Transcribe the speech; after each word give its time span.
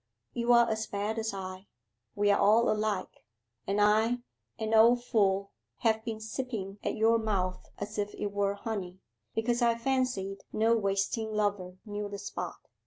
You 0.33 0.51
are 0.53 0.67
as 0.67 0.87
bad 0.87 1.19
as 1.19 1.31
I 1.31 1.67
we 2.15 2.31
are 2.31 2.39
all 2.39 2.71
alike; 2.71 3.23
and 3.67 3.79
I 3.79 4.21
an 4.57 4.73
old 4.73 5.03
fool 5.03 5.51
have 5.81 6.03
been 6.03 6.19
sipping 6.19 6.79
at 6.83 6.95
your 6.95 7.19
mouth 7.19 7.69
as 7.77 7.99
if 7.99 8.15
it 8.15 8.31
were 8.31 8.55
honey, 8.55 8.97
because 9.35 9.61
I 9.61 9.77
fancied 9.77 10.39
no 10.51 10.75
wasting 10.75 11.31
lover 11.31 11.77
knew 11.85 12.09
the 12.09 12.17
spot. 12.17 12.57